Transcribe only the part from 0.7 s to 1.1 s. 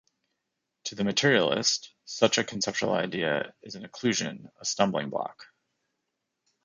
To the